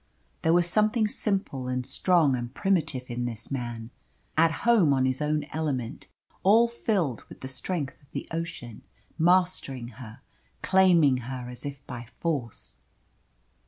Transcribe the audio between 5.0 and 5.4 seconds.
his